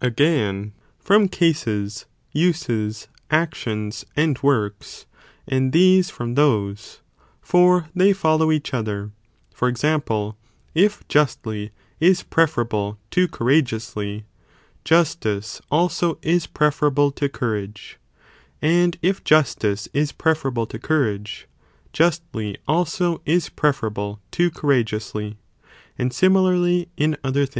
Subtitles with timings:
[0.00, 5.06] Again, from cases, uses, actions, and works;
[5.46, 7.02] and these from those,!
[7.40, 9.12] for they follow each other;
[9.54, 10.36] for example,
[10.74, 11.70] if justly
[12.00, 14.24] is preferable to courage | ously,
[14.84, 17.98] justice also is preferable to courage,
[18.60, 21.46] and if justice is preferable to courage,
[21.92, 25.36] justly also is preferable to courageously,
[25.96, 27.54] and similarly in other things.